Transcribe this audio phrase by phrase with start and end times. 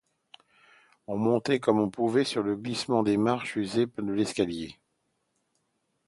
[1.05, 4.79] On montait comme on pouvait sur le glissement des marches usées de l’escalier.